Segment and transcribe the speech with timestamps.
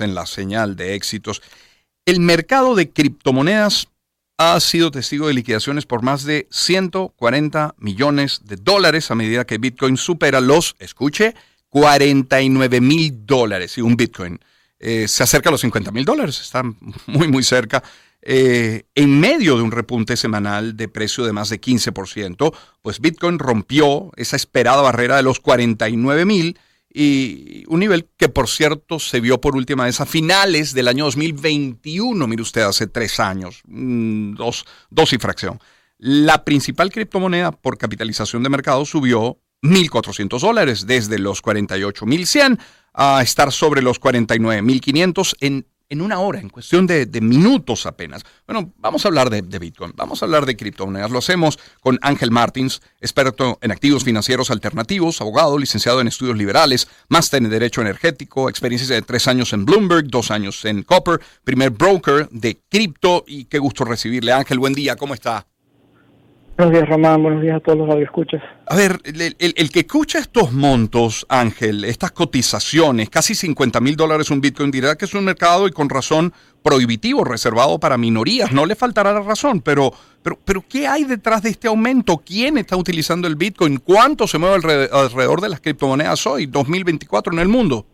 [0.00, 1.40] en la señal de éxitos.
[2.04, 3.86] El mercado de criptomonedas
[4.36, 9.58] ha sido testigo de liquidaciones por más de 140 millones de dólares a medida que
[9.58, 11.34] Bitcoin supera los, escuche,
[11.68, 14.40] 49 mil dólares y un Bitcoin.
[14.80, 16.64] Eh, se acerca a los 50 mil dólares, está
[17.06, 17.84] muy, muy cerca.
[18.20, 22.52] Eh, en medio de un repunte semanal de precio de más de 15%,
[22.82, 26.58] pues Bitcoin rompió esa esperada barrera de los 49 mil
[26.94, 31.04] y un nivel que por cierto se vio por última vez a finales del año
[31.06, 35.58] 2021, mire usted, hace tres años, mm, dos, dos y fracción.
[35.98, 42.58] La principal criptomoneda por capitalización de mercado subió 1.400 dólares, desde los 48.100
[42.94, 48.24] a estar sobre los 49.500 en en una hora, en cuestión de, minutos apenas.
[48.46, 51.10] Bueno, vamos a hablar de, Bitcoin, vamos a hablar de criptomonedas.
[51.10, 56.88] Lo hacemos con Ángel Martins, experto en activos financieros alternativos, abogado, licenciado en estudios liberales,
[57.08, 61.68] máster en Derecho Energético, experiencia de tres años en Bloomberg, dos años en Copper, primer
[61.68, 64.32] broker de cripto y qué gusto recibirle.
[64.32, 65.46] Ángel, buen día, ¿cómo está?
[66.56, 67.22] Buenos días, Román.
[67.22, 68.42] Buenos días a todos los radioescuchas.
[68.66, 74.42] A ver, el, que escucha estos montos, Ángel, estas cotizaciones, casi 50 mil dólares un
[74.42, 78.52] Bitcoin, dirá que es un mercado y con razón prohibitivo, reservado para minorías.
[78.52, 79.92] No le faltará la razón, pero,
[80.22, 82.18] pero, pero ¿qué hay detrás de este aumento?
[82.18, 83.78] ¿Quién está utilizando el Bitcoin?
[83.78, 87.86] ¿Cuánto se mueve alrededor de las criptomonedas hoy, 2024, en el mundo?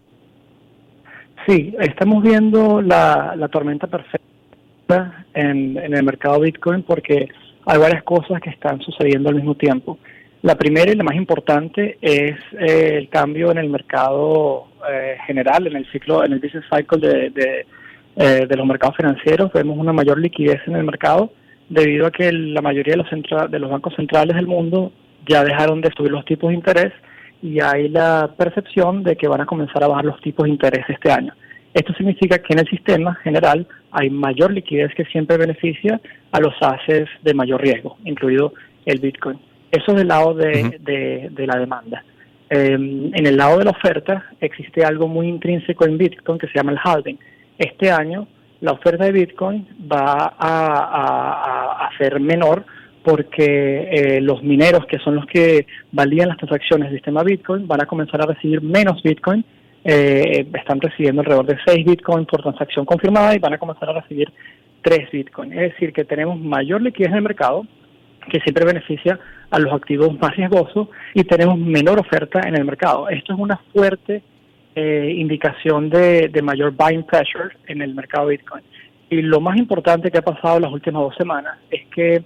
[1.46, 7.28] Sí, estamos viendo la, tormenta perfecta en, en el mercado Bitcoin porque
[7.68, 9.98] hay varias cosas que están sucediendo al mismo tiempo.
[10.40, 15.66] La primera y la más importante es eh, el cambio en el mercado eh, general,
[15.66, 17.66] en el ciclo, en el business cycle de,
[18.16, 19.52] eh, de, los mercados financieros.
[19.52, 21.30] Vemos una mayor liquidez en el mercado
[21.68, 24.90] debido a que la mayoría de los, de los bancos centrales del mundo
[25.26, 26.92] ya dejaron de subir los tipos de interés
[27.42, 30.86] y hay la percepción de que van a comenzar a bajar los tipos de interés
[30.88, 31.34] este año.
[31.74, 36.00] Esto significa que en el sistema general hay mayor liquidez que siempre beneficia
[36.32, 38.54] a los assets de mayor riesgo, incluido
[38.86, 39.38] el Bitcoin.
[39.70, 42.02] Eso es del lado de, de, la demanda.
[42.48, 46.54] Em, en el lado de la oferta existe algo muy intrínseco en Bitcoin que se
[46.54, 47.18] llama el halving.
[47.58, 48.26] Este año
[48.60, 52.64] la oferta de Bitcoin va a, a, ser menor
[53.04, 57.82] porque eh, los mineros, que son los que valían las transacciones del sistema Bitcoin, van
[57.82, 59.44] a comenzar a recibir menos Bitcoin
[59.84, 64.00] eh, están recibiendo alrededor de 6 Bitcoin por transacción confirmada y van a comenzar a
[64.00, 64.32] recibir
[64.82, 65.52] 3 Bitcoin.
[65.52, 67.66] Es decir, que tenemos mayor liquidez en el mercado,
[68.30, 69.18] que siempre beneficia
[69.50, 73.08] a los activos más riesgosos y tenemos menor oferta en el mercado.
[73.08, 74.22] Esto es una fuerte
[74.74, 78.62] eh, indicación de, mayor buying pressure en el mercado Bitcoin.
[79.10, 82.22] Y lo más importante que ha pasado en las últimas dos semanas es que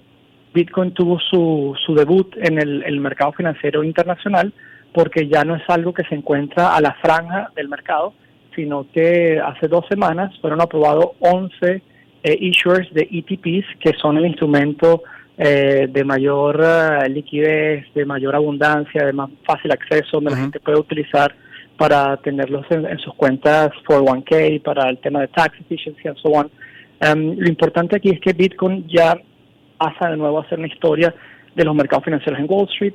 [0.53, 4.53] Bitcoin tuvo su, su debut en el mercado financiero internacional
[4.93, 8.13] porque ya no es algo que se encuentra a la franja del mercado,
[8.55, 11.81] sino que hace dos semanas fueron aprobados 11
[12.23, 15.03] eh, issuers de ETPs, que son el instrumento
[15.37, 20.59] eh, de mayor eh, liquidez, de mayor abundancia, de más fácil acceso, donde la gente
[20.59, 21.35] puede utilizar
[21.77, 26.51] para tenerlos en, sus cuentas 401k, para el tema de tax efficiency and so on.
[27.01, 29.19] Um, lo importante aquí es que Bitcoin ya
[29.77, 31.13] pasa de nuevo a ser una historia
[31.55, 32.93] de los mercados financieros en Wall Street,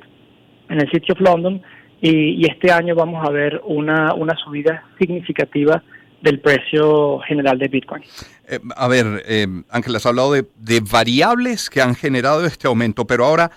[0.69, 1.61] en el City of London,
[2.01, 5.83] y, este año vamos a ver una, una subida significativa
[6.21, 8.03] del precio general de Bitcoin.
[8.49, 13.07] Eh, a ver, eh, Ángel, has hablado de, de, variables que han generado este aumento,
[13.07, 13.51] pero ahora,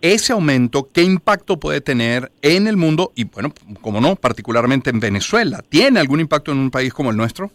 [0.00, 5.00] ese aumento, ¿qué impacto puede tener en el mundo y, bueno, como no, particularmente en
[5.00, 5.62] Venezuela?
[5.68, 7.50] ¿Tiene algún impacto en un país como el nuestro?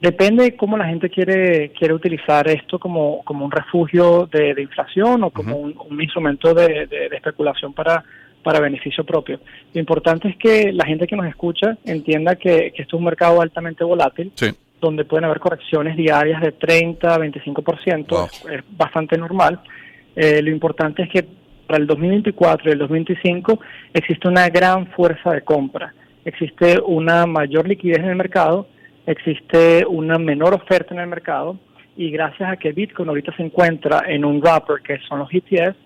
[0.00, 5.24] Depende de cómo la gente quiere quiere utilizar esto como, como un refugio de, inflación
[5.24, 8.04] o como un, instrumento de, de especulación para
[8.44, 9.40] para beneficio propio.
[9.72, 13.40] Lo importante es que la gente que nos escucha entienda que, esto es un mercado
[13.40, 14.32] altamente volátil,
[14.80, 19.60] donde pueden haber correcciones diarias de 30 a 25%, es, bastante normal.
[20.14, 21.26] Eh, lo importante es que
[21.66, 23.58] para el 2024 y el 2025
[23.94, 25.92] existe una gran fuerza de compra,
[26.24, 28.68] existe una mayor liquidez en el mercado,
[29.06, 31.58] existe una menor oferta en el mercado
[31.96, 35.78] y gracias a que Bitcoin ahorita se encuentra en un wrapper que son los ETFs,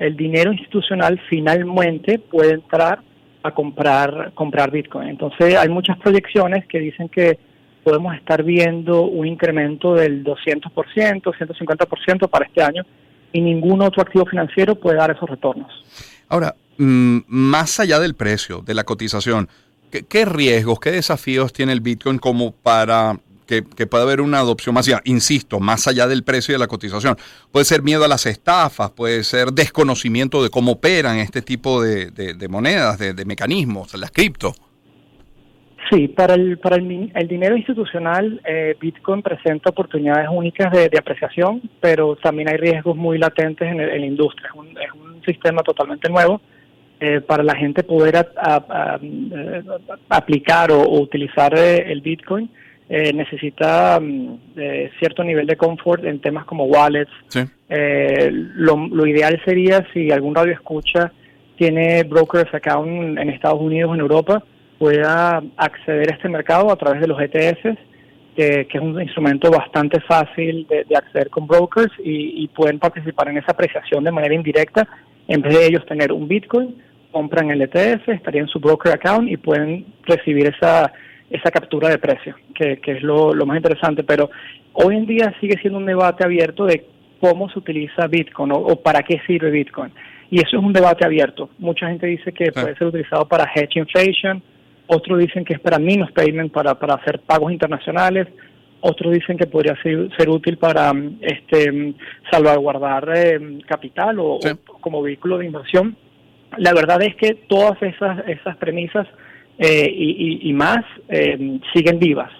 [0.00, 3.00] el dinero institucional finalmente puede entrar
[3.42, 5.08] a comprar, comprar Bitcoin.
[5.08, 7.38] Entonces hay muchas proyecciones que dicen que
[7.84, 10.72] podemos estar viendo un incremento del 200%,
[11.22, 12.82] 150% para este año
[13.32, 15.70] y ningún otro activo financiero puede dar esos retornos.
[16.28, 19.48] Ahora, mm, más allá del precio, de la cotización,
[19.90, 23.18] ¿qué, riesgos, qué desafíos tiene el Bitcoin como para
[23.50, 27.16] que, puede haber una adopción masiva, insisto, más allá del precio y de la cotización.
[27.50, 32.46] Puede ser miedo a las estafas, puede ser desconocimiento de cómo operan este tipo de,
[32.48, 34.54] monedas, de, mecanismos, las cripto.
[35.90, 42.14] Sí, para el, para el, dinero institucional, eh, Bitcoin presenta oportunidades únicas de, apreciación, pero
[42.14, 44.50] también hay riesgos muy latentes en, la industria.
[44.50, 46.40] Es un, es un, sistema totalmente nuevo.
[47.02, 49.62] Eh, para la gente poder eh,
[50.10, 52.50] aplicar o, utilizar el Bitcoin,
[52.90, 54.38] necesita mm,
[54.98, 57.12] cierto nivel de confort en temas como wallets.
[58.28, 61.12] Lo, lo, ideal sería si algún radio escucha
[61.60, 64.42] tiene brokers account en Estados Unidos o en Europa,
[64.78, 67.78] pueda acceder a este mercado a través de los ETFs,
[68.34, 73.52] que, es un instrumento bastante fácil de, acceder con brokers y, pueden participar en esa
[73.52, 74.88] apreciación de manera indirecta.
[75.28, 76.82] En vez de ellos tener un Bitcoin,
[77.12, 80.90] compran el ETF, estaría en su broker account y pueden recibir esa,
[81.30, 84.02] esa captura de precio, que, es lo, más interesante.
[84.02, 84.30] Pero
[84.72, 86.84] hoy en día sigue siendo un debate abierto de
[87.20, 89.92] cómo se utiliza Bitcoin o para qué sirve Bitcoin.
[90.30, 91.50] Y eso es un debate abierto.
[91.58, 94.40] Mucha gente dice que puede ser utilizado para hedge inflation,
[94.86, 98.28] otros dicen que es para minus payment, para, para hacer pagos internacionales,
[98.80, 101.94] otros dicen que podría ser, ser útil para este
[102.30, 104.38] salvaguardar eh, capital o,
[104.80, 105.96] como vehículo de inversión.
[106.56, 109.06] La verdad es que todas esas, esas premisas
[109.60, 112.32] eh, y, y, más eh, siguen vivas,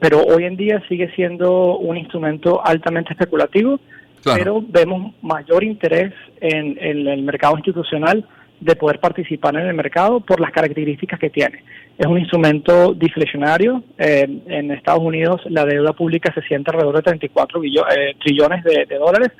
[0.00, 3.78] pero hoy en día sigue siendo un instrumento altamente especulativo,
[4.24, 8.26] pero vemos mayor interés en el mercado institucional
[8.60, 11.62] de poder participar en el mercado por las características que tiene.
[11.96, 13.82] Es un instrumento deflacionario.
[13.98, 18.98] Eh, en Estados Unidos la deuda pública se siente alrededor de 34 eh, trillones de,
[18.98, 19.30] dólares,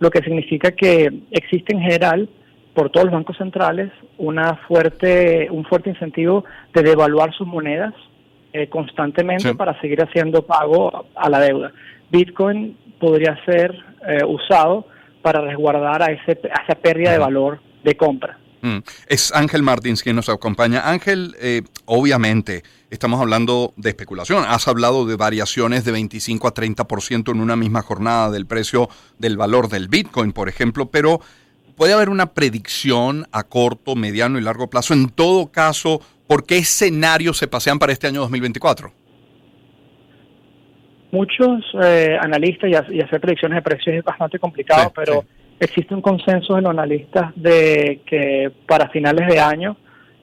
[0.00, 2.28] lo que significa que existe en general
[2.74, 7.94] por todos los bancos centrales una fuerte, un fuerte incentivo de devaluar sus monedas
[8.52, 11.72] eh, constantemente para seguir haciendo pago a la deuda.
[12.10, 13.74] Bitcoin podría ser
[14.28, 14.86] usado
[15.22, 18.38] para resguardar a, ese, a esa pérdida de valor de compra.
[18.64, 18.78] Mm.
[19.08, 20.88] Es Ángel Martins quien nos acompaña.
[20.88, 24.42] Ángel, eh, obviamente estamos hablando de especulación.
[24.48, 28.88] Has hablado de variaciones de 25 a 30% en una misma jornada del precio
[29.18, 31.20] del valor del Bitcoin, por ejemplo, pero
[31.76, 34.94] puede haber una predicción a corto, mediano y largo plazo.
[34.94, 38.92] En todo caso, ¿por qué escenarios se pasean para este año 2024?
[41.12, 45.24] Muchos eh, analistas y, hacer predicciones de precios es bastante complicado, pero
[45.60, 49.76] existe un consenso de los analistas de que para finales de año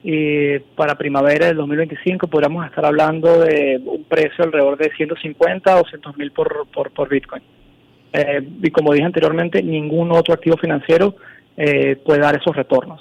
[0.04, 5.78] y para primavera del 2025 podríamos estar hablando de un precio alrededor de 150 o
[5.78, 7.42] 200 mil por, por, Bitcoin.
[8.12, 11.14] Eh, y como dije anteriormente, ningún otro activo financiero
[11.56, 13.00] eh, puede dar esos retornos.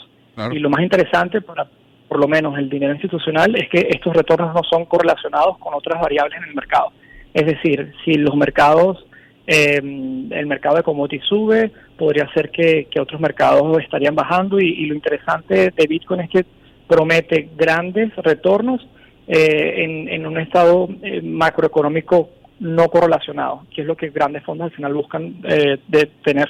[0.51, 1.67] Y lo más interesante para
[2.07, 6.01] por lo menos el dinero institucional es que estos retornos no son correlacionados con otras
[6.01, 6.91] variables en el mercado.
[7.33, 9.05] Es decir, si los mercados
[9.47, 14.95] eh, el mercado de commodities sube, podría ser que, otros mercados estarían bajando y, lo
[14.95, 16.45] interesante de Bitcoin es que
[16.87, 18.85] promete grandes retornos
[19.27, 24.75] eh, en, un estado eh, macroeconómico no correlacionado, que es lo que grandes fondos al
[24.75, 26.49] final buscan eh, de tener.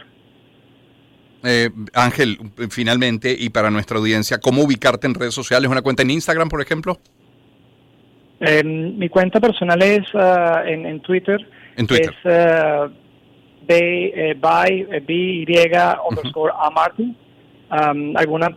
[1.94, 2.38] Ángel,
[2.70, 5.70] finalmente, y para nuestra audiencia, ¿cómo ubicarte en redes sociales?
[5.70, 6.98] ¿Una cuenta en Instagram, por ejemplo?
[8.64, 11.40] mi cuenta personal es ah, en Twitter
[11.78, 12.14] en Twitter.
[12.24, 12.92] Es uh,
[13.64, 15.46] B, eh, by, eh, B, Y,
[16.10, 17.16] underscore A Martin.
[17.72, 18.50] Um, alguna,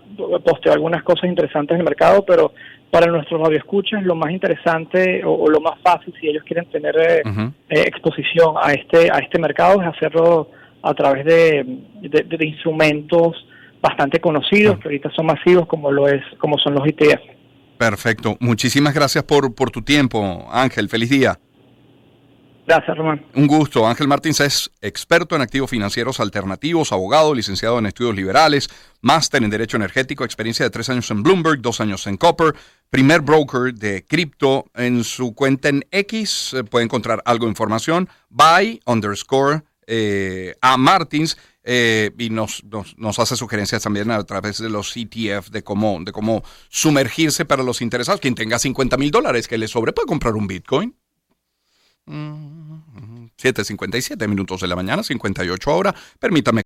[0.44, 2.52] posteo algunas cosas interesantes en el mercado, pero
[2.90, 7.22] para nuestros radioescuchas lo más interesante o, lo más fácil si ellos quieren tener eh,
[7.68, 10.48] exposición a este a este mercado es hacerlo
[10.84, 11.64] a través de,
[12.02, 13.34] de, instrumentos
[13.80, 17.20] bastante conocidos que ahorita son masivos como lo es como son los ETF.
[17.78, 18.36] Perfecto.
[18.40, 20.88] Muchísimas gracias por, por tu tiempo, Ángel.
[20.90, 21.38] Feliz día.
[22.66, 23.24] Gracias, Román.
[23.34, 23.86] Un gusto.
[23.86, 28.70] Ángel Martins es experto en activos financieros alternativos, abogado, licenciado en estudios liberales,
[29.02, 32.54] máster en Derecho Energético, experiencia de tres años en Bloomberg, dos años en Copper,
[32.88, 34.66] primer broker de cripto.
[34.74, 38.08] En su cuenta en X eh, puede encontrar algo de información.
[38.30, 41.38] By underscore eh, a Martins.
[41.66, 42.62] Eh, y nos,
[42.98, 47.62] nos, hace sugerencias también a través de los ETF de cómo, de cómo sumergirse para
[47.62, 48.20] los interesados.
[48.20, 50.94] Quien tenga 50 mil dólares que le sobre puede comprar un Bitcoin.
[52.06, 55.94] 7.57 minutos de la mañana, 58 ahora.
[56.18, 56.62] Permítame